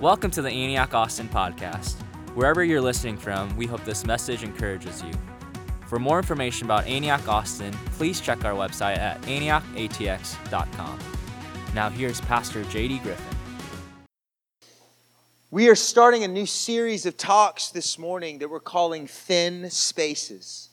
[0.00, 1.94] Welcome to the Antioch Austin podcast.
[2.34, 5.10] Wherever you're listening from, we hope this message encourages you.
[5.86, 10.98] For more information about Antioch Austin, please check our website at antiochatx.com.
[11.74, 13.24] Now, here's Pastor JD Griffin.
[15.50, 20.68] We are starting a new series of talks this morning that we're calling Thin Spaces.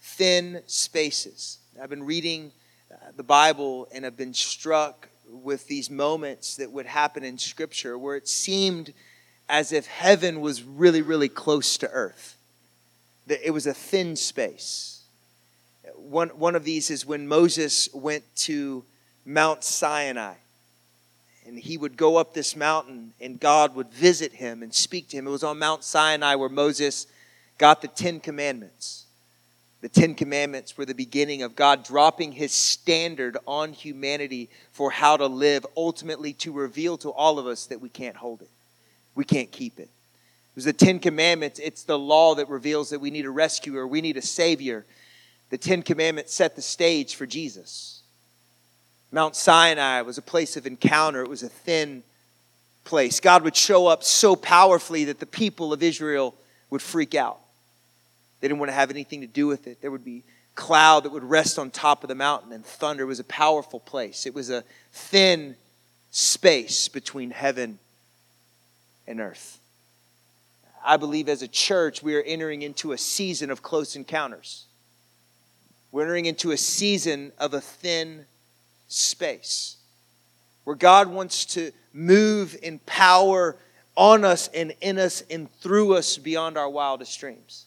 [0.00, 1.60] Thin Spaces.
[1.82, 2.52] I've been reading
[2.92, 7.98] uh, the Bible and have been struck with these moments that would happen in Scripture
[7.98, 8.92] where it seemed
[9.48, 12.36] as if heaven was really, really close to earth.
[13.26, 15.02] That it was a thin space.
[15.94, 18.84] One, one of these is when Moses went to
[19.24, 20.34] Mount Sinai.
[21.46, 25.16] And he would go up this mountain, and God would visit him and speak to
[25.16, 25.26] him.
[25.26, 27.06] It was on Mount Sinai where Moses
[27.56, 29.06] got the Ten Commandments.
[29.80, 35.16] The Ten Commandments were the beginning of God dropping his standard on humanity for how
[35.16, 38.50] to live, ultimately to reveal to all of us that we can't hold it.
[39.14, 39.82] We can't keep it.
[39.82, 41.60] It was the Ten Commandments.
[41.60, 44.84] It's the law that reveals that we need a rescuer, we need a savior.
[45.50, 48.02] The Ten Commandments set the stage for Jesus.
[49.12, 52.02] Mount Sinai was a place of encounter, it was a thin
[52.84, 53.20] place.
[53.20, 56.34] God would show up so powerfully that the people of Israel
[56.70, 57.38] would freak out.
[58.40, 59.80] They didn't want to have anything to do with it.
[59.80, 60.22] There would be
[60.54, 64.26] cloud that would rest on top of the mountain, and thunder was a powerful place.
[64.26, 65.56] It was a thin
[66.10, 67.78] space between heaven
[69.06, 69.58] and earth.
[70.84, 74.64] I believe as a church, we are entering into a season of close encounters.
[75.92, 78.26] We're entering into a season of a thin
[78.88, 79.76] space
[80.64, 83.56] where God wants to move in power
[83.96, 87.66] on us and in us and through us beyond our wildest dreams.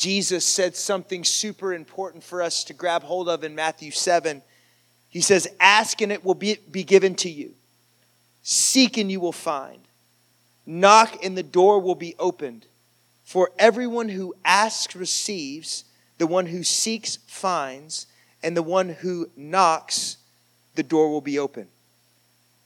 [0.00, 4.40] Jesus said something super important for us to grab hold of in Matthew 7.
[5.10, 7.52] He says, Ask and it will be, be given to you,
[8.42, 9.80] seek and you will find,
[10.64, 12.64] knock and the door will be opened.
[13.24, 15.84] For everyone who asks receives,
[16.16, 18.06] the one who seeks finds,
[18.42, 20.16] and the one who knocks,
[20.76, 21.68] the door will be open.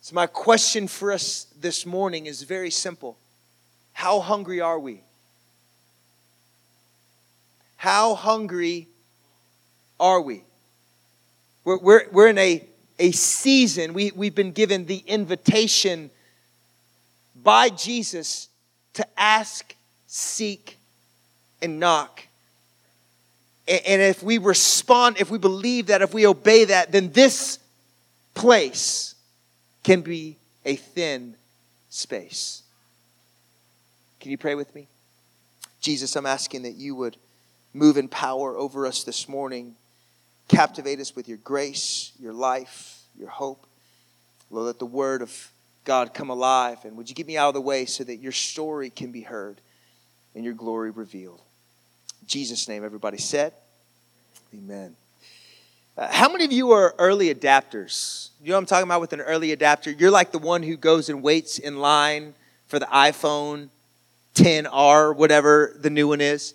[0.03, 3.19] So, my question for us this morning is very simple
[3.92, 5.03] How hungry are we?
[7.84, 8.88] How hungry
[10.00, 10.42] are we?
[11.64, 12.66] We're, we're, we're in a,
[12.98, 16.10] a season, we, we've been given the invitation
[17.36, 18.48] by Jesus
[18.94, 20.78] to ask, seek,
[21.60, 22.26] and knock.
[23.68, 27.58] And if we respond, if we believe that, if we obey that, then this
[28.32, 29.14] place
[29.82, 31.36] can be a thin
[31.90, 32.62] space.
[34.20, 34.88] Can you pray with me?
[35.82, 37.18] Jesus, I'm asking that you would
[37.74, 39.74] move in power over us this morning.
[40.48, 43.66] Captivate us with your grace, your life, your hope.
[44.50, 45.50] Lord, let the word of
[45.84, 46.78] God come alive.
[46.84, 49.22] And would you get me out of the way so that your story can be
[49.22, 49.60] heard
[50.34, 51.40] and your glory revealed?
[52.22, 53.52] In Jesus' name, everybody said,
[54.54, 54.94] Amen.
[55.96, 58.30] Uh, how many of you are early adapters?
[58.42, 59.90] You know what I'm talking about with an early adapter?
[59.90, 62.34] You're like the one who goes and waits in line
[62.66, 63.68] for the iPhone
[64.34, 66.54] 10R, whatever the new one is.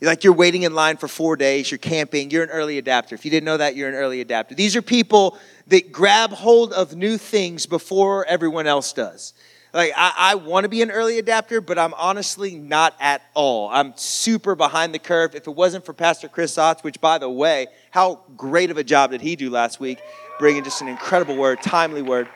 [0.00, 3.14] Like you're waiting in line for four days, you're camping, you're an early adapter.
[3.14, 4.54] If you didn't know that, you're an early adapter.
[4.54, 9.32] These are people that grab hold of new things before everyone else does.
[9.72, 13.68] Like, I, I want to be an early adapter, but I'm honestly not at all.
[13.68, 15.34] I'm super behind the curve.
[15.34, 18.84] If it wasn't for Pastor Chris Otts, which, by the way, how great of a
[18.84, 19.98] job did he do last week,
[20.38, 22.28] bringing just an incredible word, timely word.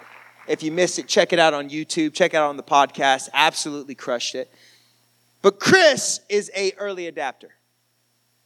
[0.49, 3.29] If you missed it, check it out on YouTube, check it out on the podcast.
[3.33, 4.53] Absolutely crushed it.
[5.43, 7.51] But Chris is a early adapter.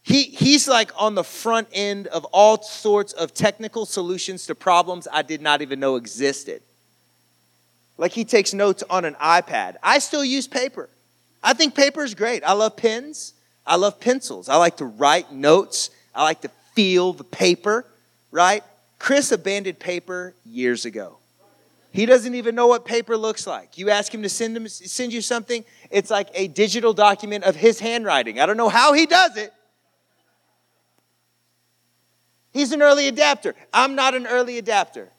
[0.01, 5.07] He, he's like on the front end of all sorts of technical solutions to problems
[5.11, 6.61] I did not even know existed.
[7.97, 9.77] Like he takes notes on an iPad.
[9.81, 10.89] I still use paper.
[11.43, 12.43] I think paper is great.
[12.43, 13.33] I love pens.
[13.65, 14.47] I love pencils.
[14.47, 15.89] I like to write notes.
[16.13, 17.85] I like to feel the paper,
[18.31, 18.63] right?
[18.99, 21.17] Chris abandoned paper years ago.
[21.91, 23.77] He doesn't even know what paper looks like.
[23.77, 25.63] You ask him to send, him, send you something,
[25.95, 28.37] it's like a digital document of his handwriting.
[28.37, 29.53] I don't know how he does it.
[32.51, 33.55] He's an early adapter.
[33.73, 35.09] I'm not an early adapter.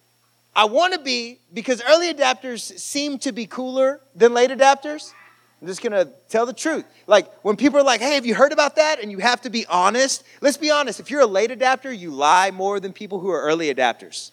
[0.55, 5.15] I want to be because early adapters seem to be cooler than late adapters.
[5.63, 6.85] I'm just gonna tell the truth.
[7.07, 9.03] Like when people are like, hey, have you heard about that?
[9.03, 10.25] And you have to be honest.
[10.43, 11.01] Let's be honest.
[11.01, 14.31] If you're a late adapter, you lie more than people who are early adapters.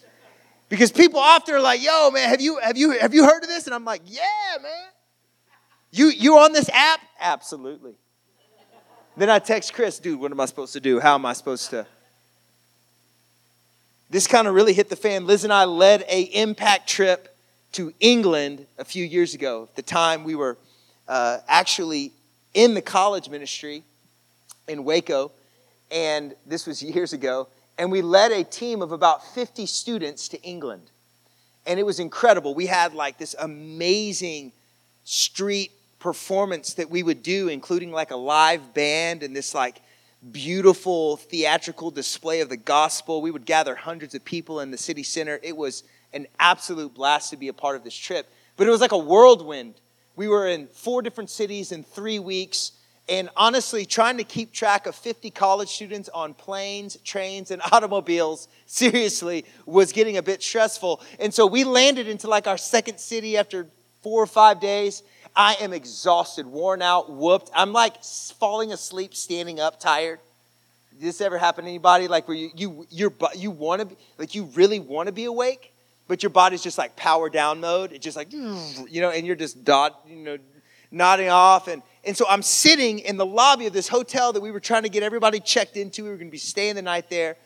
[0.67, 3.49] Because people often are like, yo, man, have you have you have you heard of
[3.49, 3.65] this?
[3.65, 4.92] And I'm like, yeah, man.
[5.93, 7.01] You you on this app?
[7.19, 7.93] Absolutely.
[9.15, 10.99] Then I text Chris, dude, what am I supposed to do?
[10.99, 11.85] How am I supposed to?
[14.09, 15.27] This kind of really hit the fan.
[15.27, 17.35] Liz and I led a impact trip
[17.73, 19.67] to England a few years ago.
[19.69, 20.57] At the time, we were
[21.07, 22.11] uh, actually
[22.55, 23.83] in the college ministry
[24.67, 25.31] in Waco,
[25.91, 27.47] and this was years ago.
[27.77, 30.89] And we led a team of about 50 students to England.
[31.67, 32.55] And it was incredible.
[32.55, 34.53] We had like this amazing
[35.03, 35.71] street
[36.03, 39.81] performance that we would do, including like a live band and this like
[40.33, 43.21] beautiful theatrical display of the gospel.
[43.21, 45.39] We would gather hundreds of people in the city center.
[45.41, 48.29] It was an absolute blast to be a part of this trip.
[48.57, 49.75] But it was like a whirlwind.
[50.17, 52.73] We were in four different cities in three weeks.
[53.07, 58.49] And honestly, trying to keep track of 50 college students on planes, trains, and automobiles,
[58.65, 60.99] seriously, was getting a bit stressful.
[61.17, 63.67] And so we landed into like our second city after
[64.01, 65.01] four or five days.
[65.35, 67.49] I am exhausted, worn out, whooped.
[67.55, 70.19] I'm like falling asleep, standing up, tired.
[70.91, 72.07] Did this ever happen to anybody?
[72.07, 75.25] Like where you you you you want to be like you really want to be
[75.25, 75.73] awake,
[76.07, 77.91] but your body's just like power down mode.
[77.91, 80.37] It's just like you know, and you're just dot you know
[80.91, 84.51] nodding off and and so I'm sitting in the lobby of this hotel that we
[84.51, 86.03] were trying to get everybody checked into.
[86.03, 87.37] We were going to be staying the night there.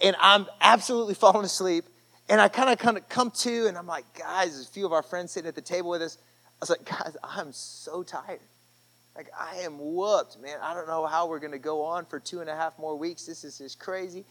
[0.00, 1.84] And I'm absolutely falling asleep.
[2.28, 4.92] And I kind of kind of come to, and I'm like, guys, a few of
[4.92, 6.18] our friends sitting at the table with us.
[6.60, 8.40] I was like, guys, I'm so tired.
[9.16, 10.58] Like, I am whooped, man.
[10.62, 12.96] I don't know how we're going to go on for two and a half more
[12.96, 13.24] weeks.
[13.24, 14.24] This is just crazy.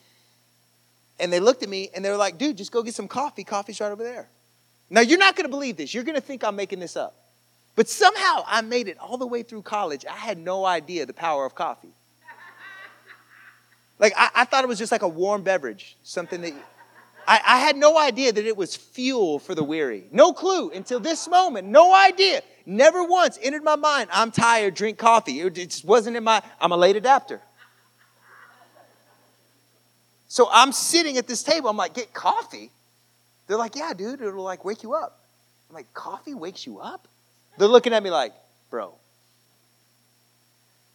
[1.20, 3.44] And they looked at me and they were like, dude, just go get some coffee.
[3.44, 4.30] Coffee's right over there.
[4.90, 5.94] Now, you're not going to believe this.
[5.94, 7.16] You're going to think I'm making this up.
[7.76, 10.06] But somehow I made it all the way through college.
[10.06, 11.90] I had no idea the power of coffee.
[14.00, 16.54] Like, I, I thought it was just like a warm beverage, something that
[17.30, 20.06] I, I, had no idea that it was fuel for the weary.
[20.12, 21.68] No clue until this moment.
[21.68, 22.42] No idea.
[22.66, 25.40] Never once entered my mind, I'm tired, drink coffee.
[25.40, 27.40] It just wasn't in my, I'm a late adapter.
[30.28, 31.70] So I'm sitting at this table.
[31.70, 32.72] I'm like, get coffee?
[33.46, 35.20] They're like, yeah, dude, it'll like wake you up.
[35.70, 37.08] I'm like, coffee wakes you up?
[37.60, 38.34] They're looking at me like,
[38.72, 38.96] bro.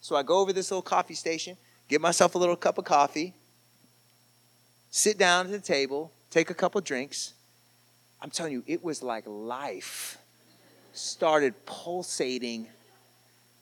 [0.01, 1.55] So I go over this little coffee station,
[1.87, 3.33] get myself a little cup of coffee,
[4.89, 7.33] sit down at the table, take a couple drinks.
[8.21, 10.17] I'm telling you, it was like life
[10.91, 12.67] started pulsating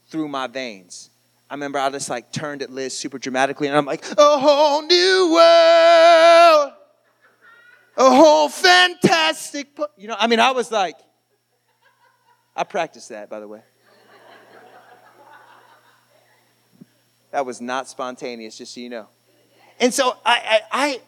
[0.08, 1.12] through my veins.
[1.52, 4.81] I remember I just like turned at Liz super dramatically and I'm like, a whole
[4.81, 6.74] new world,
[7.96, 10.98] a whole fantastic, you know, I mean, I was like,
[12.56, 13.62] I practiced that, by the way.
[17.30, 19.10] That was not spontaneous, just so you know.
[19.80, 21.02] And so I, I, I,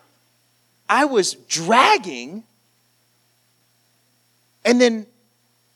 [0.88, 2.44] I was dragging,
[4.64, 5.08] and then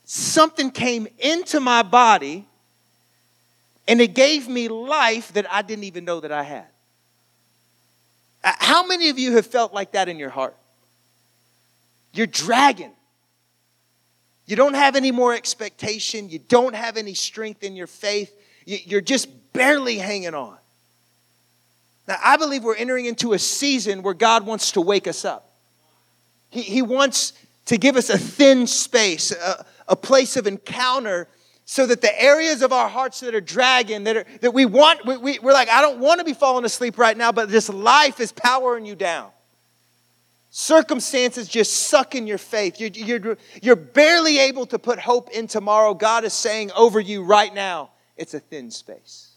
[0.05, 2.47] something came into my body,
[3.87, 6.67] and it gave me life that I didn't even know that I had.
[8.43, 10.55] Uh, how many of you have felt like that in your heart?
[12.13, 12.91] You're dragging.
[14.45, 16.29] You don't have any more expectation.
[16.29, 18.33] You don't have any strength in your faith.
[18.65, 20.57] You're just barely hanging on.
[22.09, 25.53] Now, I believe we're entering into a season where God wants to wake us up.
[26.49, 27.33] He, he wants
[27.67, 31.27] to give us a thin space, a, a place of encounter,
[31.65, 35.05] so that the areas of our hearts that are dragging, that, are, that we want,
[35.05, 37.69] we, we, we're like, I don't want to be falling asleep right now, but this
[37.69, 39.29] life is powering you down.
[40.49, 42.79] Circumstances just sucking your faith.
[42.79, 45.93] You're, you're, you're barely able to put hope in tomorrow.
[45.93, 49.28] God is saying over you right now, it's a thin space.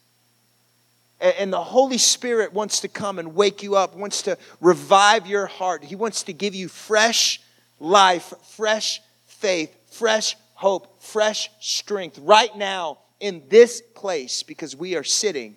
[1.23, 5.47] And, the Holy Spirit wants to come and wake you up, wants to revive your
[5.47, 5.85] heart.
[5.85, 7.41] He wants to give you fresh
[7.79, 15.05] life, fresh faith, fresh hope, fresh strength right now in this place because we are
[15.05, 15.57] sitting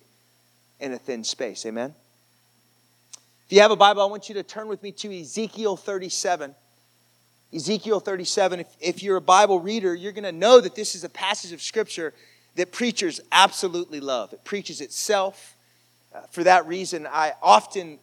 [0.78, 1.66] in a thin space.
[1.66, 1.94] Amen?
[3.46, 6.54] If you have a Bible, I want you to turn with me to Ezekiel 37.
[7.52, 8.60] Ezekiel 37.
[8.60, 11.52] If, if you're a Bible reader, you're going to know that this is a passage
[11.52, 12.14] of Scripture
[12.56, 14.32] that preachers absolutely love.
[14.32, 15.55] It preaches itself.
[16.16, 17.98] Uh, for that reason, I often,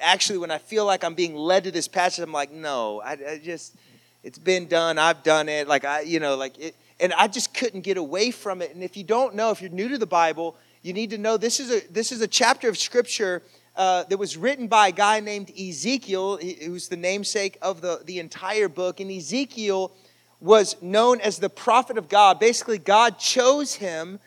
[0.00, 3.12] actually, when I feel like I'm being led to this passage, I'm like, no, I,
[3.12, 3.76] I just,
[4.24, 4.98] it's been done.
[4.98, 5.68] I've done it.
[5.68, 8.74] Like, I, you know, like it, and I just couldn't get away from it.
[8.74, 11.36] And if you don't know, if you're new to the Bible, you need to know
[11.36, 13.42] this is a, this is a chapter of Scripture
[13.76, 18.18] uh, that was written by a guy named Ezekiel, who's the namesake of the, the
[18.18, 18.98] entire book.
[18.98, 19.92] And Ezekiel
[20.40, 22.40] was known as the prophet of God.
[22.40, 24.18] Basically, God chose him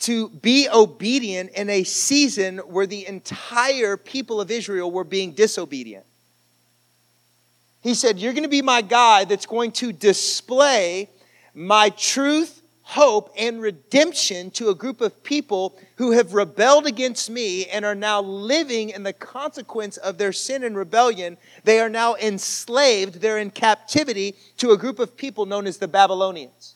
[0.00, 6.04] to be obedient in a season where the entire people of Israel were being disobedient.
[7.80, 11.08] He said, You're going to be my guy that's going to display
[11.54, 17.66] my truth, hope and redemption to a group of people who have rebelled against me
[17.66, 21.36] and are now living in the consequence of their sin and rebellion.
[21.64, 25.88] They are now enslaved, they're in captivity to a group of people known as the
[25.88, 26.75] Babylonians.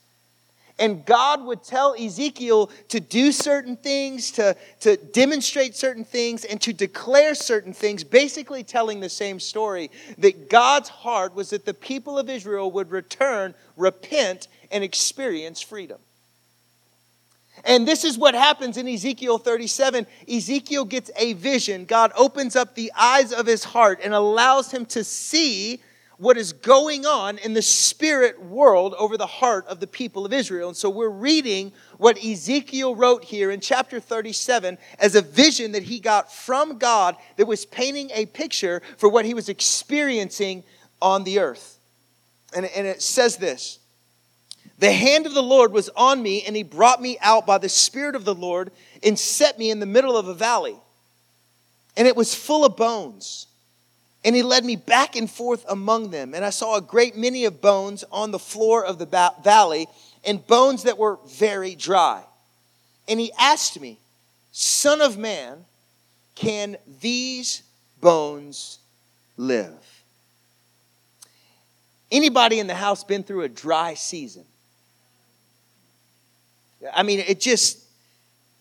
[0.80, 6.58] And God would tell Ezekiel to do certain things, to, to demonstrate certain things, and
[6.62, 11.74] to declare certain things, basically telling the same story that God's heart was that the
[11.74, 15.98] people of Israel would return, repent, and experience freedom.
[17.64, 20.06] And this is what happens in Ezekiel 37.
[20.26, 21.84] Ezekiel gets a vision.
[21.84, 25.82] God opens up the eyes of his heart and allows him to see
[26.20, 30.34] what is going on in the spirit world over the heart of the people of
[30.34, 30.68] Israel.
[30.68, 35.84] And so we're reading what Ezekiel wrote here in chapter 37 as a vision that
[35.84, 40.62] he got from God that was painting a picture for what he was experiencing
[41.00, 41.78] on the earth.
[42.54, 43.78] And, and it says this
[44.78, 47.70] The hand of the Lord was on me, and he brought me out by the
[47.70, 48.72] Spirit of the Lord
[49.02, 50.76] and set me in the middle of a valley.
[51.96, 53.46] And it was full of bones
[54.24, 56.34] and he led me back and forth among them.
[56.34, 59.86] And I saw a great many of bones on the floor of the ba- valley,
[60.24, 62.22] and bones that were very dry.
[63.08, 63.98] And he asked me,
[64.52, 65.64] Son of man,
[66.34, 67.62] can these
[68.00, 68.78] bones
[69.36, 70.02] live?
[72.12, 74.44] Anybody in the house been through a dry season?
[76.92, 77.78] I mean, it just,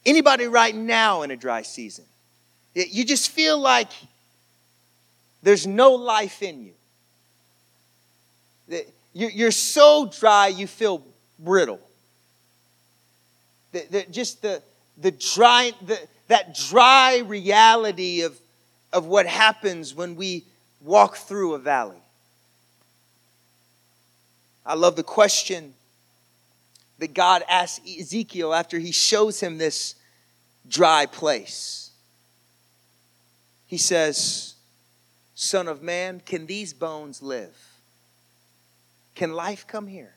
[0.05, 2.05] anybody right now in a dry season?
[2.75, 3.89] You just feel like
[5.41, 6.71] there's no life in
[8.67, 8.83] you.
[9.13, 11.03] You're so dry, you feel
[11.39, 11.79] brittle.
[14.11, 14.61] Just the,
[14.97, 18.39] the dry, the, that dry reality of,
[18.93, 20.45] of what happens when we
[20.81, 22.01] walk through a valley.
[24.65, 25.73] I love the question
[26.99, 29.95] that God asks Ezekiel after he shows him this
[30.67, 31.91] dry place.
[33.65, 34.55] He says,
[35.41, 37.55] Son of man, can these bones live?
[39.15, 40.13] Can life come here?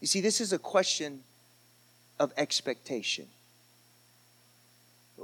[0.00, 1.24] You see, this is a question
[2.20, 3.26] of expectation.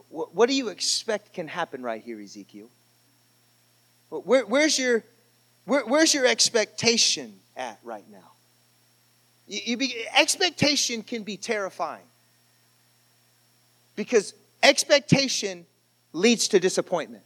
[0.09, 2.67] What do you expect can happen right here, Ezekiel?
[4.09, 5.05] Where, where's, your,
[5.65, 8.33] where, where's your expectation at right now?
[9.47, 12.03] You, you be, expectation can be terrifying
[13.95, 15.67] because expectation
[16.13, 17.23] leads to disappointment.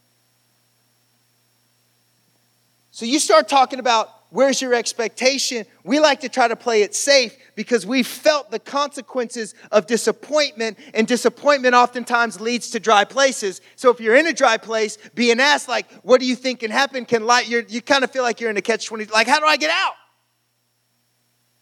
[2.95, 5.67] So you start talking about where's your expectation?
[5.83, 10.79] We like to try to play it safe because we felt the consequences of disappointment,
[10.95, 13.63] and disappointment oftentimes leads to dry places.
[13.75, 16.71] So if you're in a dry place, being asked, like, what do you think can
[16.71, 17.05] happen?
[17.05, 19.47] Can light, you kind of feel like you're in a catch 20, like, how do
[19.47, 19.95] I get out?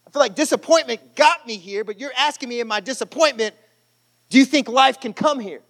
[0.05, 3.55] I feel like disappointment got me here, but you're asking me in my disappointment,
[4.29, 5.61] do you think life can come here?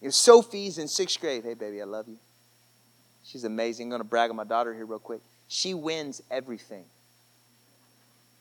[0.00, 1.44] You know, Sophie's in sixth grade.
[1.44, 2.16] Hey, baby, I love you.
[3.26, 3.86] She's amazing.
[3.86, 5.20] I'm going to brag on my daughter here real quick.
[5.48, 6.84] She wins everything.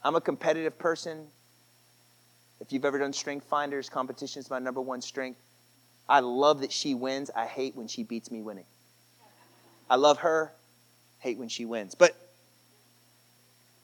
[0.04, 1.25] I'm a competitive person.
[2.62, 5.39] If you've ever done strength finders, competition is my number one strength.
[6.08, 7.32] I love that she wins.
[7.36, 8.65] I hate when she beats me winning.
[9.89, 10.51] I love her,
[11.20, 11.96] hate when she wins.
[11.96, 12.15] But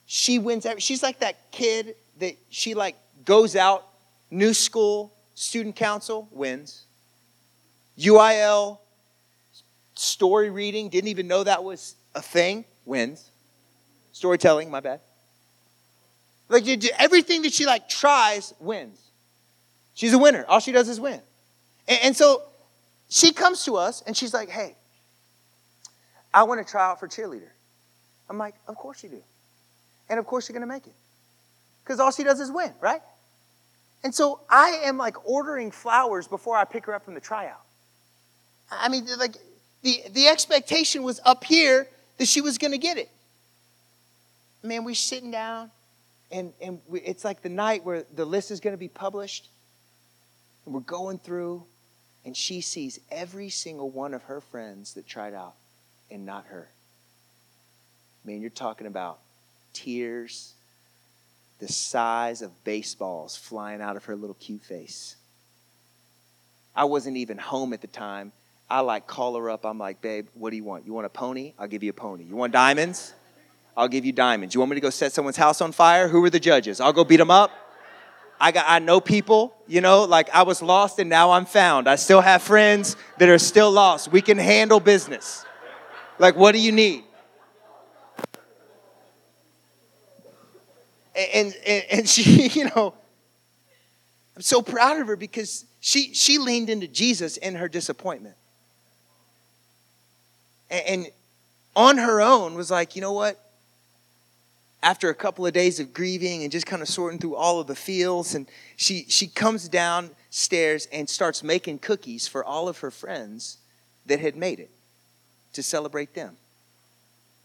[0.05, 3.87] she wins every, she's like that kid that she like goes out,
[4.29, 6.83] new school, student council, wins.
[7.97, 8.77] UIL,
[9.95, 13.29] story reading, didn't even know that was a thing, wins.
[14.11, 14.99] Storytelling, my bad.
[16.49, 16.65] Like
[16.99, 18.99] everything that she like tries wins.
[19.93, 20.45] She's a winner.
[20.47, 21.21] All she does is win.
[21.87, 22.43] And, and so
[23.09, 24.75] she comes to us and she's like, "Hey,
[26.33, 27.49] I want to try out for cheerleader."
[28.29, 29.23] I'm like, "Of course you do,
[30.09, 30.93] and of course you're gonna make it,
[31.83, 33.01] because all she does is win, right?"
[34.03, 37.63] And so I am like ordering flowers before I pick her up from the tryout.
[38.71, 39.35] I mean, like
[39.83, 43.09] the, the expectation was up here that she was going to get it.
[44.63, 45.71] Man, we're sitting down,
[46.31, 49.49] and, and we, it's like the night where the list is going to be published.
[50.65, 51.63] And we're going through,
[52.23, 55.55] and she sees every single one of her friends that tried out,
[56.11, 56.69] and not her.
[58.23, 59.19] Man, you're talking about
[59.73, 60.53] tears
[61.61, 65.15] the size of baseballs flying out of her little cute face.
[66.75, 68.31] I wasn't even home at the time,
[68.71, 69.65] I like call her up.
[69.65, 70.85] I'm like, babe, what do you want?
[70.85, 71.53] You want a pony?
[71.59, 72.23] I'll give you a pony.
[72.23, 73.13] You want diamonds?
[73.75, 74.55] I'll give you diamonds.
[74.55, 76.07] You want me to go set someone's house on fire?
[76.07, 76.79] Who are the judges?
[76.79, 77.51] I'll go beat them up.
[78.39, 81.89] I got I know people, you know, like I was lost and now I'm found.
[81.89, 84.09] I still have friends that are still lost.
[84.09, 85.45] We can handle business.
[86.17, 87.03] Like what do you need?
[91.13, 92.93] And, and, and she, you know,
[94.37, 98.35] I'm so proud of her because she, she leaned into Jesus in her disappointment.
[100.71, 101.07] And,
[101.75, 103.39] on her own was like, you know what?
[104.83, 107.67] After a couple of days of grieving and just kind of sorting through all of
[107.67, 112.91] the feels, and she, she comes downstairs and starts making cookies for all of her
[112.91, 113.57] friends
[114.07, 114.71] that had made it
[115.53, 116.35] to celebrate them.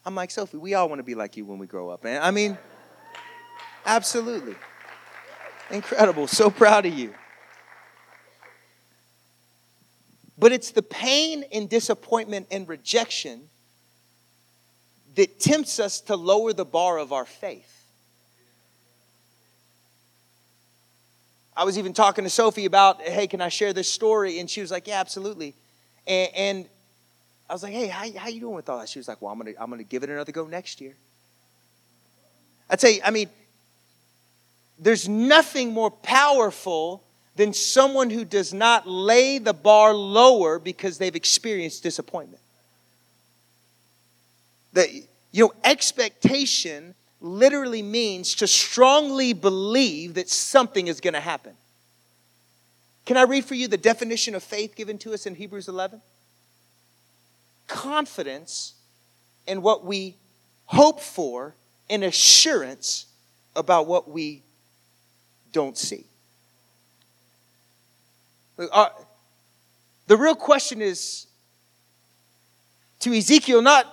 [0.04, 2.22] I'm like, Sophie, we all want to be like you when we grow up, man.
[2.22, 2.56] I mean,
[3.84, 4.54] absolutely.
[5.70, 6.26] Incredible.
[6.26, 7.12] So proud of you.
[10.38, 13.48] But it's the pain and disappointment and rejection
[15.14, 17.72] that tempts us to lower the bar of our faith.
[21.56, 24.40] I was even talking to Sophie about, hey, can I share this story?
[24.40, 25.54] And she was like, yeah, absolutely.
[26.06, 26.68] And, and
[27.48, 28.90] I was like, hey, how, how you doing with all that?
[28.90, 30.96] She was like, well, I'm to I'm gonna give it another go next year.
[32.68, 33.30] I'd say, I mean,
[34.78, 37.05] there's nothing more powerful
[37.36, 42.42] than someone who does not lay the bar lower because they've experienced disappointment.
[44.72, 51.54] That, you know, expectation literally means to strongly believe that something is going to happen.
[53.04, 56.00] Can I read for you the definition of faith given to us in Hebrews 11?
[57.68, 58.74] Confidence
[59.46, 60.16] in what we
[60.66, 61.54] hope for
[61.88, 63.06] and assurance
[63.54, 64.42] about what we
[65.52, 66.04] don't see.
[68.58, 68.88] Uh,
[70.06, 71.26] the real question is
[73.00, 73.86] to Ezekiel, not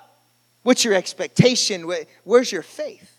[0.64, 1.92] what's your expectation,
[2.24, 3.10] where's your faith?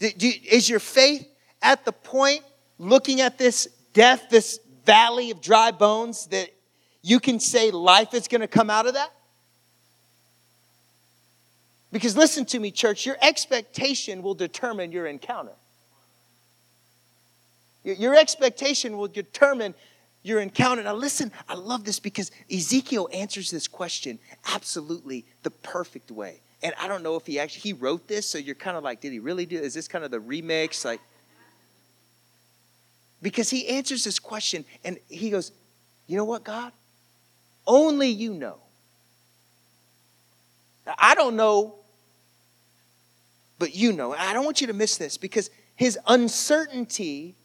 [0.00, 1.28] Is your faith
[1.60, 2.42] at the point
[2.78, 6.50] looking at this death, this valley of dry bones, that
[7.02, 9.12] you can say life is going to come out of that?
[11.90, 15.52] Because listen to me, church, your expectation will determine your encounter.
[17.94, 19.74] Your expectation will determine
[20.22, 20.82] your encounter.
[20.82, 24.18] Now, listen, I love this because Ezekiel answers this question
[24.52, 26.40] absolutely the perfect way.
[26.62, 29.00] And I don't know if he actually he wrote this, so you're kind of like,
[29.00, 29.58] did he really do?
[29.58, 30.84] Is this kind of the remix?
[30.84, 31.00] Like,
[33.22, 35.52] because he answers this question and he goes,
[36.06, 36.72] You know what, God?
[37.66, 38.58] Only you know.
[40.98, 41.74] I don't know,
[43.58, 44.14] but you know.
[44.14, 47.36] I don't want you to miss this because his uncertainty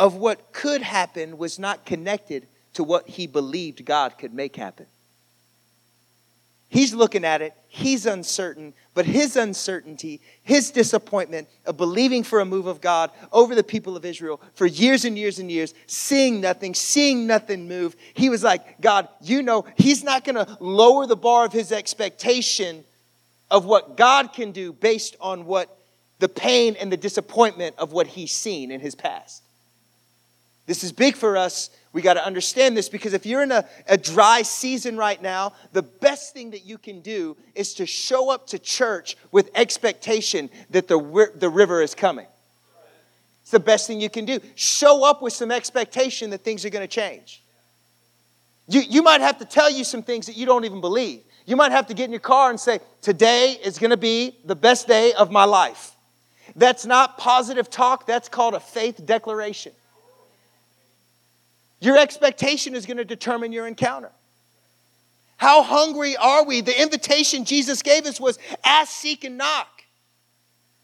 [0.00, 4.86] of what could happen was not connected to what he believed God could make happen.
[6.70, 12.46] He's looking at it, he's uncertain, but his uncertainty, his disappointment of believing for a
[12.46, 16.40] move of God over the people of Israel for years and years and years, seeing
[16.40, 21.06] nothing, seeing nothing move, he was like, God, you know, he's not going to lower
[21.06, 22.84] the bar of his expectation
[23.50, 25.76] of what God can do based on what
[26.20, 29.42] the pain and the disappointment of what he's seen in his past.
[30.70, 31.68] This is big for us.
[31.92, 35.54] We got to understand this because if you're in a, a dry season right now,
[35.72, 40.48] the best thing that you can do is to show up to church with expectation
[40.70, 42.28] that the, the river is coming.
[43.42, 44.38] It's the best thing you can do.
[44.54, 47.42] Show up with some expectation that things are going to change.
[48.68, 51.22] You, you might have to tell you some things that you don't even believe.
[51.46, 54.36] You might have to get in your car and say, Today is going to be
[54.44, 55.96] the best day of my life.
[56.54, 59.72] That's not positive talk, that's called a faith declaration.
[61.80, 64.12] Your expectation is going to determine your encounter.
[65.36, 66.60] How hungry are we?
[66.60, 69.68] The invitation Jesus gave us was ask, seek, and knock.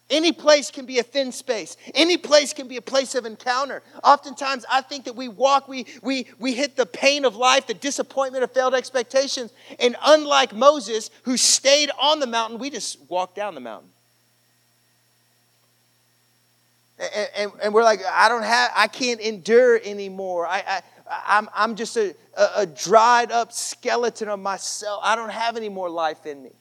[0.09, 1.77] Any place can be a thin space.
[1.93, 3.83] Any place can be a place of encounter.
[4.05, 7.75] Oftentimes, I think that we walk, we, we, we hit the pain of life, the
[7.75, 9.53] disappointment of failed expectations.
[9.81, 13.91] And unlike Moses, who stayed on the mountain, we just walk down the mountain.
[16.99, 20.47] And, and, and, we're like, I don't have, I can't endure anymore.
[20.47, 20.83] I, I,
[21.27, 22.15] I'm, I'm just a,
[22.57, 25.01] a, dried up skeleton of myself.
[25.03, 26.53] I don't have any more life in me.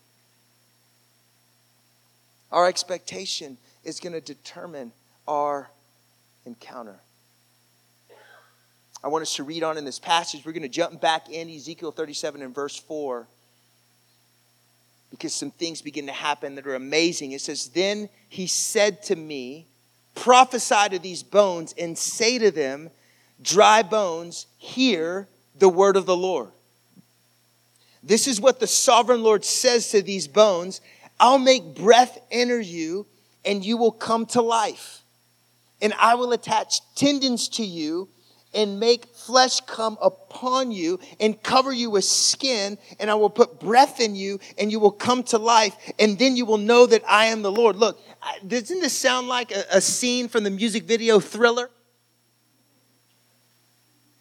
[2.51, 4.91] Our expectation is going to determine
[5.27, 5.69] our
[6.45, 6.99] encounter.
[9.03, 10.45] I want us to read on in this passage.
[10.45, 13.27] We're going to jump back in Ezekiel 37 and verse 4
[15.11, 17.31] because some things begin to happen that are amazing.
[17.31, 19.67] It says, Then he said to me,
[20.15, 22.89] prophesy to these bones and say to them,
[23.41, 26.51] Dry bones, hear the word of the Lord.
[28.01, 30.81] This is what the sovereign Lord says to these bones
[31.19, 33.05] I'll make breath enter you,
[33.45, 35.01] and you will come to life.
[35.81, 38.09] And I will attach tendons to you
[38.55, 43.59] and make flesh come upon you and cover you with skin, and I will put
[43.59, 47.03] breath in you, and you will come to life, and then you will know that
[47.07, 47.75] I am the Lord.
[47.75, 47.99] Look,
[48.47, 51.69] doesn't this sound like a, a scene from the music video Thriller?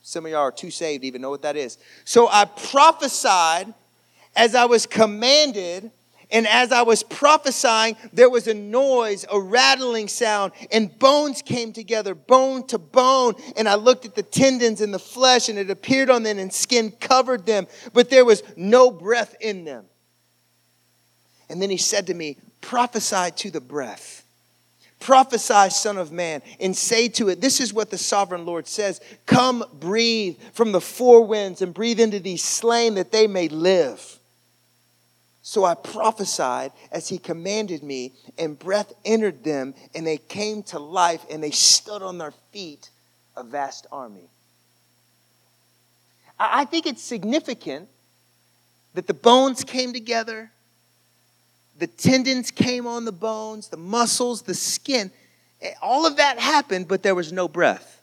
[0.02, 1.78] Some of y'all are too saved to even know what that is.
[2.04, 3.72] So I prophesied
[4.36, 5.90] as I was commanded
[6.30, 11.72] and as I was prophesying, there was a noise, a rattling sound, and bones came
[11.72, 13.34] together, bone to bone.
[13.56, 16.52] And I looked at the tendons and the flesh, and it appeared on them, and
[16.52, 19.84] skin covered them, but there was no breath in them.
[21.48, 24.22] And then he said to me, Prophesy to the breath.
[25.00, 29.02] Prophesy, Son of Man, and say to it, This is what the sovereign Lord says
[29.26, 34.18] Come, breathe from the four winds, and breathe into these slain that they may live.
[35.46, 40.78] So I prophesied as he commanded me, and breath entered them, and they came to
[40.78, 42.88] life, and they stood on their feet,
[43.36, 44.30] a vast army.
[46.38, 47.90] I think it's significant
[48.94, 50.50] that the bones came together,
[51.78, 55.10] the tendons came on the bones, the muscles, the skin.
[55.60, 57.93] Eh, all of that happened, but there was no breath.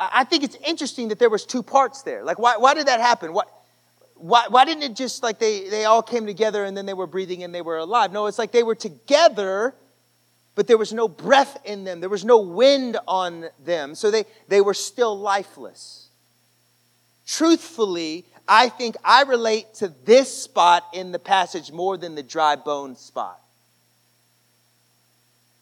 [0.00, 2.24] I think it's interesting that there was two parts there.
[2.24, 3.34] Like, why, why did that happen?
[3.34, 3.42] Why,
[4.14, 7.06] why, why didn't it just like they, they all came together and then they were
[7.06, 8.10] breathing and they were alive?
[8.10, 9.74] No, it's like they were together,
[10.54, 12.00] but there was no breath in them.
[12.00, 13.94] There was no wind on them.
[13.94, 16.08] So they, they were still lifeless.
[17.26, 22.56] Truthfully, I think I relate to this spot in the passage more than the dry
[22.56, 23.38] bone spot.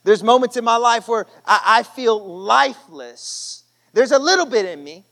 [0.05, 3.63] There's moments in my life where I, I feel lifeless
[3.99, 5.03] there's a little bit in me.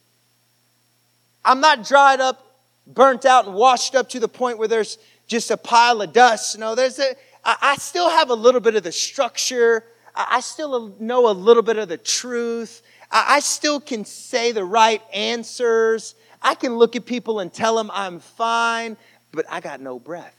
[1.43, 4.97] I'm not dried up, burnt out, and washed up to the point where there's
[5.27, 6.57] just a pile of dust.
[6.57, 9.83] No, there's a, I, I still have a little bit of the structure.
[10.15, 12.81] I, I still know a little bit of the truth.
[13.11, 16.15] I, I still can say the right answers.
[16.41, 18.95] I can look at people and tell them I'm fine,
[19.33, 20.33] but I got no breath.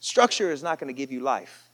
[0.00, 1.67] Structure is not going to give you life.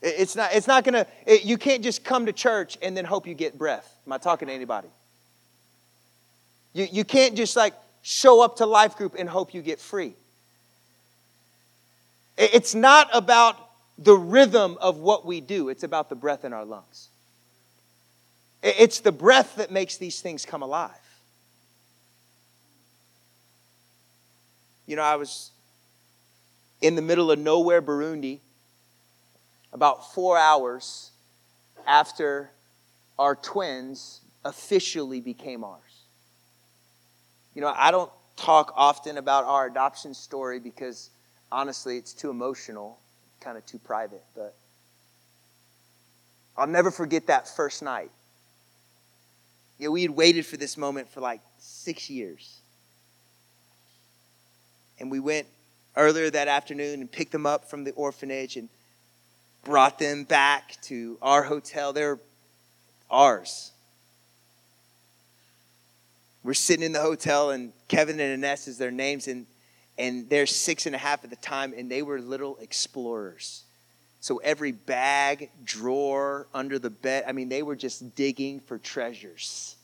[0.00, 3.26] It's not, it's not gonna, it, you can't just come to church and then hope
[3.26, 3.98] you get breath.
[4.06, 4.88] Am I talking to anybody?
[6.72, 10.14] You, you can't just like show up to life group and hope you get free.
[12.36, 13.56] It's not about
[13.98, 17.08] the rhythm of what we do, it's about the breath in our lungs.
[18.62, 20.92] It's the breath that makes these things come alive.
[24.86, 25.50] You know, I was
[26.80, 28.38] in the middle of nowhere, Burundi,
[29.72, 31.10] about four hours
[31.86, 32.50] after
[33.18, 35.82] our twins officially became ours.
[37.54, 41.10] You know, I don't talk often about our adoption story because
[41.50, 42.98] honestly, it's too emotional,
[43.40, 44.54] kind of too private, but
[46.56, 48.10] I'll never forget that first night.
[49.78, 52.58] You know, we had waited for this moment for like six years.
[54.98, 55.46] And we went
[55.96, 58.68] earlier that afternoon and picked them up from the orphanage and
[59.64, 61.92] brought them back to our hotel.
[61.92, 62.18] They're
[63.10, 63.72] ours.
[66.42, 69.46] We're sitting in the hotel, and Kevin and Ines is their names, and,
[69.98, 73.64] and they're six and a half at the time, and they were little explorers.
[74.20, 79.76] So every bag, drawer, under the bed, I mean, they were just digging for treasures.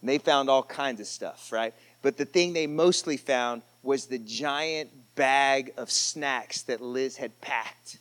[0.00, 1.74] And they found all kinds of stuff, right?
[2.02, 7.40] But the thing they mostly found was the giant bag of snacks that Liz had
[7.40, 7.98] packed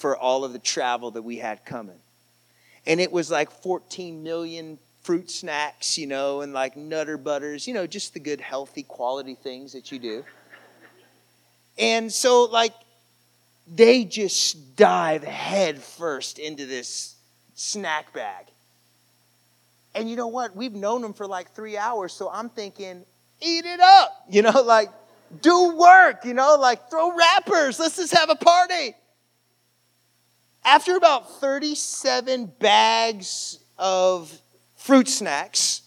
[0.00, 1.98] for all of the travel that we had coming.
[2.86, 7.74] And it was like 14 million fruit snacks, you know, and like nutter butters, you
[7.74, 10.24] know, just the good, healthy, quality things that you do.
[11.78, 12.72] And so, like,
[13.72, 17.14] they just dive head first into this
[17.54, 18.46] snack bag.
[19.94, 20.56] And you know what?
[20.56, 23.04] We've known them for like three hours, so I'm thinking,
[23.40, 24.88] eat it up, you know, like,
[25.42, 28.94] do work, you know, like, throw wrappers, let's just have a party.
[30.64, 34.40] After about 37 bags of
[34.76, 35.82] fruit snacks,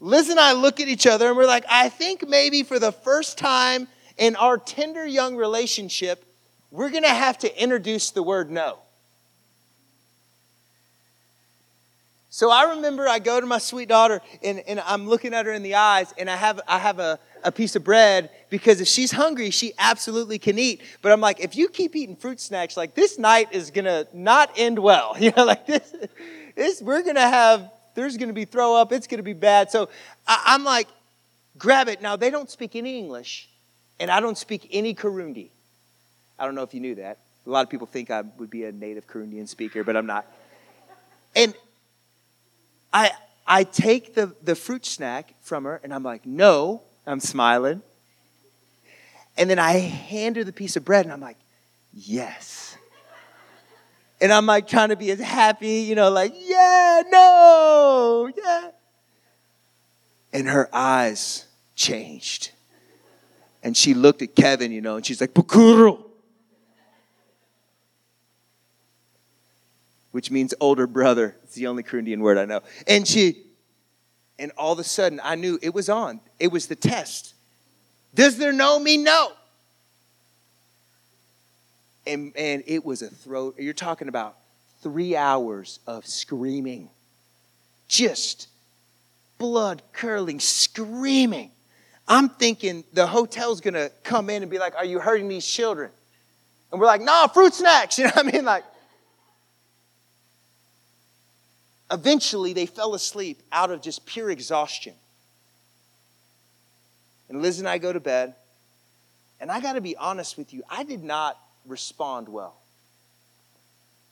[0.00, 2.92] Liz and I look at each other and we're like, I think maybe for the
[2.92, 6.24] first time in our tender young relationship,
[6.70, 8.78] we're going to have to introduce the word no.
[12.30, 15.52] So I remember I go to my sweet daughter and, and I'm looking at her
[15.52, 18.88] in the eyes and I have, I have a, a piece of bread because if
[18.88, 20.82] she's hungry, she absolutely can eat.
[21.02, 24.50] But I'm like, if you keep eating fruit snacks, like this night is gonna not
[24.56, 25.16] end well.
[25.20, 25.94] You know, like this,
[26.54, 29.70] this we're gonna have, there's gonna be throw up, it's gonna be bad.
[29.70, 29.88] So
[30.26, 30.88] I, I'm like,
[31.58, 32.00] grab it.
[32.00, 33.48] Now they don't speak any English,
[34.00, 35.50] and I don't speak any Kirundi.
[36.38, 37.18] I don't know if you knew that.
[37.46, 40.26] A lot of people think I would be a native Kurundian speaker, but I'm not.
[41.34, 41.54] And
[42.92, 43.10] I,
[43.46, 47.82] I take the, the fruit snack from her and I'm like, no, I'm smiling.
[49.38, 51.38] And then I hand her the piece of bread and I'm like,
[51.94, 52.76] yes.
[54.20, 58.70] And I'm like trying to be as happy, you know, like, yeah, no, yeah.
[60.32, 62.50] And her eyes changed.
[63.62, 66.04] And she looked at Kevin, you know, and she's like, Pukuro.
[70.10, 71.36] Which means older brother.
[71.44, 72.62] It's the only Kurundian word I know.
[72.86, 73.44] And she,
[74.38, 76.20] and all of a sudden I knew it was on.
[76.38, 77.34] It was the test.
[78.14, 78.96] Does there know me?
[78.96, 79.32] No.
[82.06, 83.56] And, and it was a throat.
[83.58, 84.36] You're talking about
[84.82, 86.88] three hours of screaming.
[87.86, 88.48] Just
[89.38, 91.50] blood curling, screaming.
[92.06, 95.90] I'm thinking the hotel's gonna come in and be like, Are you hurting these children?
[96.72, 97.98] And we're like, Nah, fruit snacks.
[97.98, 98.44] You know what I mean?
[98.44, 98.64] Like,
[101.90, 104.94] eventually they fell asleep out of just pure exhaustion.
[107.28, 108.34] And Liz and I go to bed.
[109.40, 112.56] And I got to be honest with you, I did not respond well.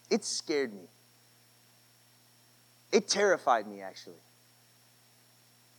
[0.09, 0.89] It scared me.
[2.93, 4.15] It terrified me, actually.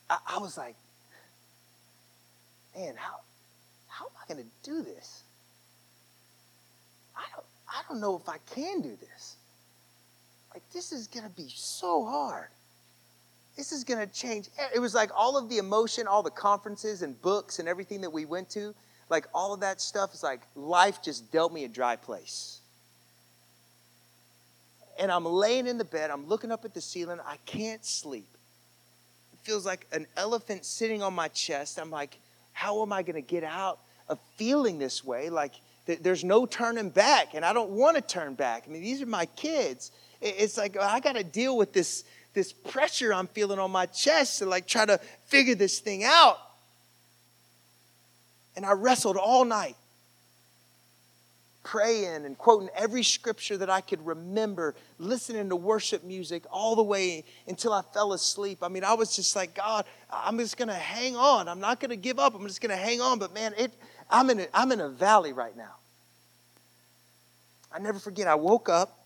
[0.10, 0.76] I, I was like,
[2.76, 3.22] man, how,
[3.88, 5.24] how am I going to do this?
[7.16, 9.37] I don't, I don't know if I can do this.
[10.74, 12.48] This is going to be so hard.
[13.56, 14.50] This is going to change.
[14.76, 18.12] It was like all of the emotion, all the conferences and books and everything that
[18.12, 18.76] we went to,
[19.10, 22.60] like all of that stuff is like life just dealt me a dry place.
[25.00, 28.28] And I'm laying in the bed, I'm looking up at the ceiling, I can't sleep
[29.34, 31.80] It feels like an elephant sitting on my chest.
[31.80, 32.18] I'm like,
[32.54, 35.30] how am I going to get out of feeling this way?
[35.30, 35.54] Like,
[35.86, 38.66] th- there's no turning back, and I don't want to turn back.
[38.68, 39.92] I mean, these are my kids.
[40.22, 42.04] It's like oh, I got to deal with this,
[42.34, 46.40] this pressure I'm feeling on my chest to like try to figure this thing out.
[48.56, 49.76] And I wrestled all night
[51.68, 56.84] praying and quoting every scripture that I could remember, listening to worship music all the
[56.84, 58.60] way until I fell asleep.
[58.62, 61.50] I mean, I was just like, God, I'm just going to hang on.
[61.50, 62.36] I'm not going to give up.
[62.36, 63.20] I'm just going to hang on.
[63.20, 63.74] But man, it,
[64.10, 65.76] I'm, in a, I'm in a valley right now.
[67.70, 68.97] I never forget, I woke up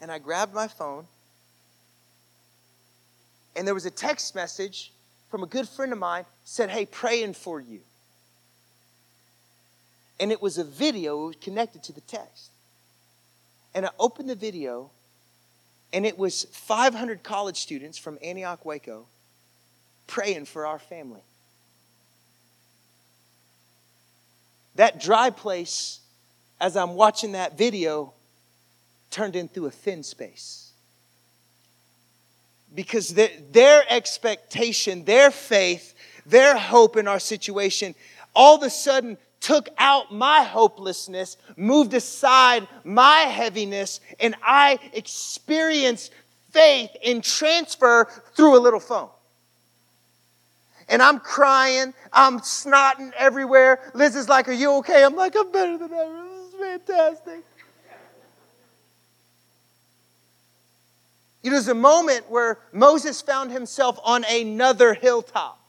[0.00, 1.06] and I grabbed my phone,
[3.56, 4.92] and there was a text message
[5.30, 7.80] from a good friend of mine said, Hey, praying for you
[10.20, 12.50] and it was a video connected to the text.
[13.74, 14.90] And I opened the video,
[15.92, 19.06] and it was 500 college students from Antioch, Waco,
[20.06, 21.22] praying for our family.
[24.74, 26.00] That dry place,
[26.60, 28.12] as I'm watching that video,
[29.10, 30.72] turned into a thin space.
[32.74, 35.94] Because their expectation, their faith,
[36.24, 37.94] their hope in our situation
[38.34, 46.12] all of a sudden took out my hopelessness, moved aside my heaviness, and I experienced
[46.50, 49.08] faith in transfer through a little phone.
[50.88, 53.78] And I'm crying, I'm snotting everywhere.
[53.94, 55.04] Liz is like, Are you okay?
[55.04, 56.24] I'm like, I'm better than ever.
[56.24, 57.44] This is fantastic.
[61.42, 65.59] It was a moment where Moses found himself on another hilltop.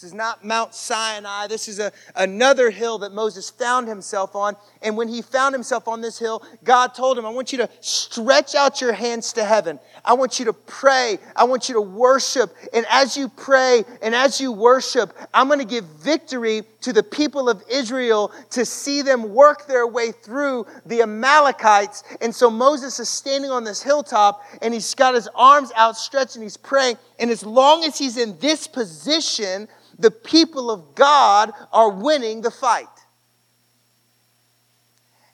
[0.00, 1.46] This is not Mount Sinai.
[1.46, 4.56] This is a, another hill that Moses found himself on.
[4.80, 7.68] And when he found himself on this hill, God told him, I want you to
[7.80, 9.78] stretch out your hands to heaven.
[10.02, 11.18] I want you to pray.
[11.36, 12.56] I want you to worship.
[12.72, 17.02] And as you pray and as you worship, I'm going to give victory to the
[17.02, 22.04] people of Israel to see them work their way through the Amalekites.
[22.22, 26.42] And so Moses is standing on this hilltop and he's got his arms outstretched and
[26.42, 26.96] he's praying.
[27.20, 32.50] And as long as he's in this position, the people of God are winning the
[32.50, 32.86] fight.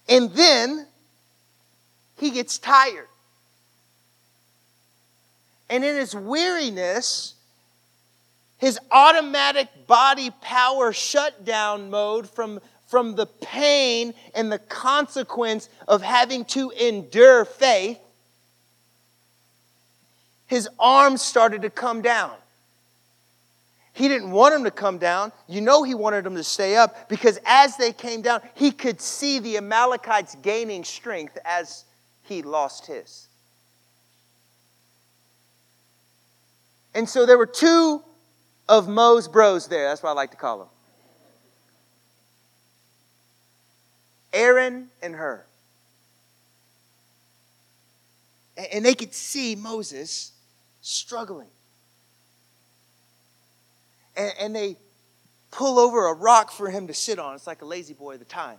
[0.09, 0.87] And then
[2.19, 3.07] he gets tired.
[5.71, 7.35] And in his weariness,
[8.59, 16.45] his automatic body power shutdown mode from, from the pain and the consequence of having
[16.47, 17.99] to endure faith,
[20.47, 22.33] his arms started to come down.
[23.93, 25.33] He didn't want them to come down.
[25.49, 29.01] You know, he wanted them to stay up because as they came down, he could
[29.01, 31.85] see the Amalekites gaining strength as
[32.23, 33.29] he lost his.
[36.95, 38.03] And so there were two
[38.69, 39.89] of Mo's bros there.
[39.89, 40.69] That's what I like to call them.
[44.33, 45.43] Aaron and Hur.
[48.73, 50.33] And they could see Moses
[50.87, 51.49] struggling.
[54.17, 54.77] And, and they
[55.51, 57.35] pull over a rock for him to sit on.
[57.35, 58.59] It's like a La-Z-Boy at the time.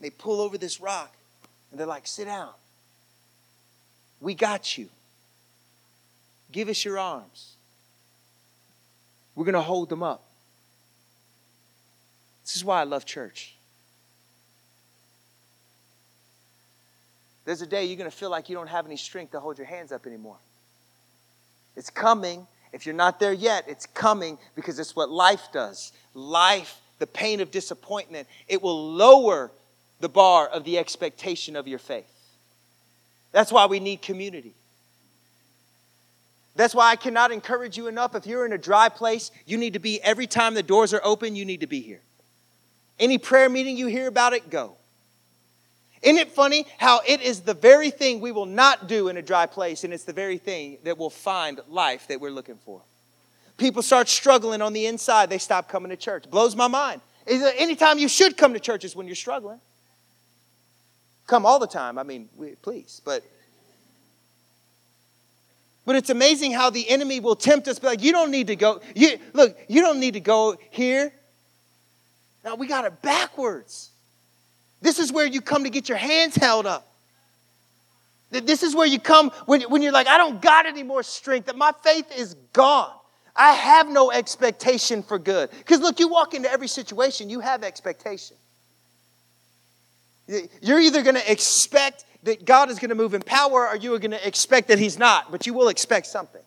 [0.00, 1.14] They pull over this rock
[1.70, 2.50] and they're like, sit down.
[4.20, 4.88] We got you.
[6.52, 7.56] Give us your arms.
[9.34, 10.24] We're going to hold them up.
[12.44, 13.55] This is why I love church.
[17.46, 19.56] There's a day you're going to feel like you don't have any strength to hold
[19.56, 20.36] your hands up anymore.
[21.76, 22.46] It's coming.
[22.72, 25.92] If you're not there yet, it's coming because it's what life does.
[26.12, 29.52] Life, the pain of disappointment, it will lower
[30.00, 32.12] the bar of the expectation of your faith.
[33.30, 34.54] That's why we need community.
[36.56, 38.14] That's why I cannot encourage you enough.
[38.14, 41.02] If you're in a dry place, you need to be, every time the doors are
[41.04, 42.00] open, you need to be here.
[42.98, 44.76] Any prayer meeting you hear about it, go.
[46.02, 49.22] Isn't it funny how it is the very thing we will not do in a
[49.22, 52.82] dry place, and it's the very thing that will find life that we're looking for?
[53.56, 56.30] People start struggling on the inside, they stop coming to church.
[56.30, 57.00] Blows my mind.
[57.26, 59.60] Anytime you should come to church is when you're struggling.
[61.26, 61.98] Come all the time.
[61.98, 62.28] I mean,
[62.62, 63.24] please, but
[65.86, 68.56] but it's amazing how the enemy will tempt us, be like, you don't need to
[68.56, 68.80] go.
[68.96, 71.12] You, look, you don't need to go here.
[72.44, 73.90] Now we got it backwards.
[74.80, 76.86] This is where you come to get your hands held up.
[78.30, 81.46] This is where you come when, when you're like, I don't got any more strength,
[81.46, 82.92] that my faith is gone.
[83.34, 85.50] I have no expectation for good.
[85.50, 88.36] Because look, you walk into every situation, you have expectation.
[90.60, 93.94] You're either going to expect that God is going to move in power or you
[93.94, 96.42] are going to expect that He's not, but you will expect something.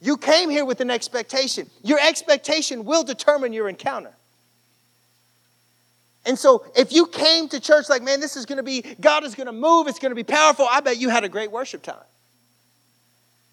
[0.00, 1.70] You came here with an expectation.
[1.82, 4.12] Your expectation will determine your encounter.
[6.26, 9.24] And so, if you came to church like, man, this is going to be, God
[9.24, 11.52] is going to move, it's going to be powerful, I bet you had a great
[11.52, 11.96] worship time.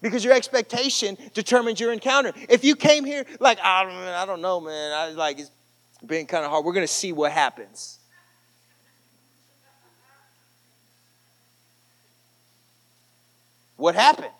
[0.00, 2.32] Because your expectation determines your encounter.
[2.48, 5.50] If you came here like, I don't, I don't know, man, I like, it's
[6.04, 7.98] been kind of hard, we're going to see what happens.
[13.76, 14.30] What happened?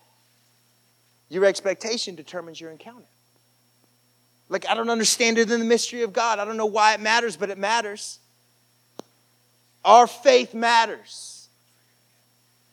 [1.29, 3.07] Your expectation determines your encounter.
[4.49, 6.39] Like, I don't understand it in the mystery of God.
[6.39, 8.19] I don't know why it matters, but it matters.
[9.85, 11.49] Our faith matters.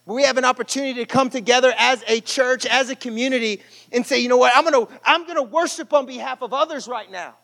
[0.05, 4.19] We have an opportunity to come together as a church, as a community, and say,
[4.19, 7.35] you know what, I'm gonna, I'm gonna worship on behalf of others right now.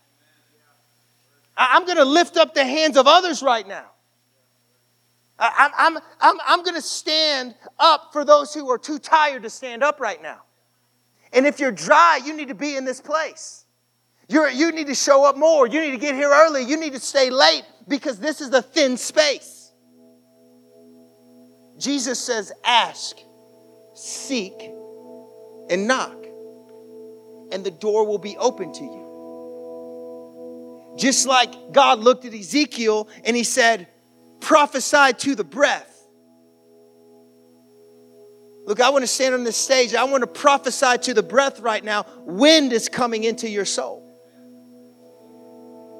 [1.55, 3.85] I'm gonna lift up the hands of others right now.
[5.37, 9.49] I'm, I'm, I'm, I'm going to stand up for those who are too tired to
[9.49, 10.41] stand up right now.
[11.33, 13.65] And if you're dry, you need to be in this place.
[14.29, 15.67] You're, you need to show up more.
[15.67, 16.63] You need to get here early.
[16.63, 19.54] You need to stay late because this is a thin space.
[21.77, 23.17] Jesus says, Ask,
[23.93, 24.53] seek,
[25.69, 26.15] and knock,
[27.51, 29.05] and the door will be open to you.
[30.97, 33.87] Just like God looked at Ezekiel and he said,
[34.39, 35.91] Prophesy to the breath.
[38.65, 39.93] Look, I want to stand on this stage.
[39.93, 42.05] I want to prophesy to the breath right now.
[42.19, 44.04] Wind is coming into your soul.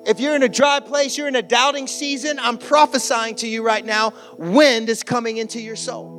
[0.06, 3.66] If you're in a dry place, you're in a doubting season, I'm prophesying to you
[3.66, 4.14] right now.
[4.38, 6.16] Wind is coming into your soul.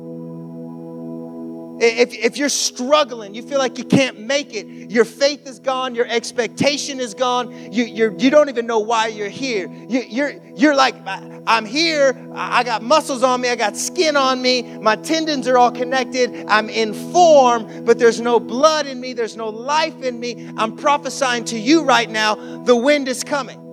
[1.79, 5.93] If, if you're struggling, you feel like you can't make it, your faith is gone,
[5.93, 9.71] your expectation is gone, you, you're, you don't even know why you're here.
[9.71, 14.41] You, you're, you're like, I'm here, I got muscles on me, I got skin on
[14.41, 19.13] me, my tendons are all connected, I'm in form, but there's no blood in me,
[19.13, 20.49] there's no life in me.
[20.57, 23.66] I'm prophesying to you right now the wind is coming.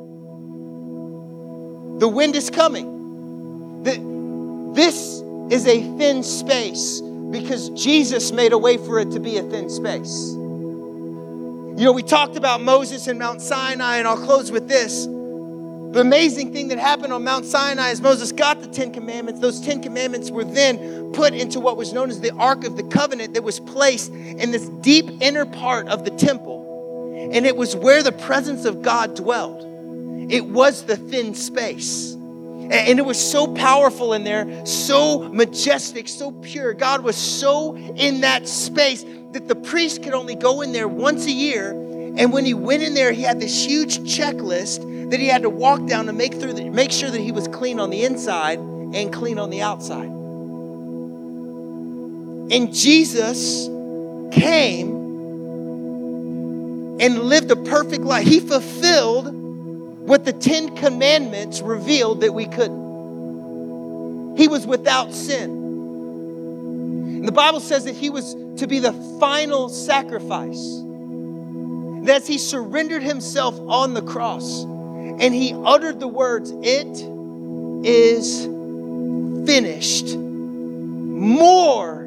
[1.98, 3.82] The wind is coming.
[3.84, 9.36] The, this is a thin space because Jesus made a way for it to be
[9.36, 10.32] a thin space.
[11.76, 15.06] You know, we talked about Moses and Mount Sinai, and I'll close with this.
[15.06, 19.40] The amazing thing that happened on Mount Sinai is Moses got the Ten Commandments.
[19.40, 22.82] Those Ten Commandments were then put into what was known as the Ark of the
[22.84, 27.30] Covenant that was placed in this deep inner part of the temple.
[27.32, 29.73] And it was where the presence of God dwelled.
[30.30, 32.12] It was the thin space.
[32.12, 36.72] And it was so powerful in there, so majestic, so pure.
[36.72, 41.26] God was so in that space that the priest could only go in there once
[41.26, 41.70] a year.
[42.16, 45.50] And when he went in there, he had this huge checklist that he had to
[45.50, 48.58] walk down to make, through the, make sure that he was clean on the inside
[48.58, 50.08] and clean on the outside.
[52.50, 53.66] And Jesus
[54.32, 54.90] came
[57.00, 58.26] and lived a perfect life.
[58.26, 59.43] He fulfilled
[60.04, 64.36] what the Ten Commandments revealed that we couldn't.
[64.36, 65.50] He was without sin.
[65.50, 70.82] And the Bible says that he was to be the final sacrifice.
[72.04, 77.02] That as he surrendered himself on the cross and he uttered the words, It
[77.86, 78.44] is
[79.46, 82.02] finished, more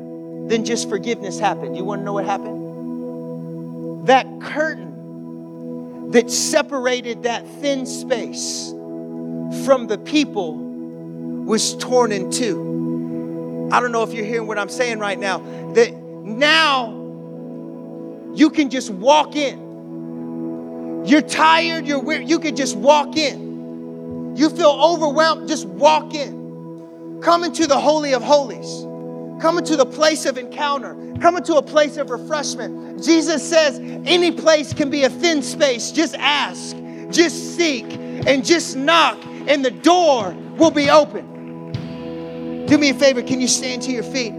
[0.48, 1.76] than just forgiveness happened.
[1.76, 4.06] You want to know what happened?
[4.08, 4.87] That curtain
[6.12, 8.70] that separated that thin space
[9.66, 13.70] from the people was torn in two.
[13.72, 15.40] I don't know if you're hearing what I'm saying right now.
[15.74, 16.92] That now
[18.34, 21.04] you can just walk in.
[21.06, 24.36] You're tired, you're weird, you can just walk in.
[24.36, 27.20] You feel overwhelmed, just walk in.
[27.22, 28.86] Come into the Holy of Holies.
[29.40, 30.96] Come to the place of encounter.
[31.22, 33.04] coming to a place of refreshment.
[33.04, 35.92] Jesus says any place can be a thin space.
[35.92, 36.76] Just ask,
[37.10, 37.86] just seek,
[38.28, 39.18] and just knock,
[39.48, 42.66] and the door will be open.
[42.68, 44.34] Do me a favor, can you stand to your feet?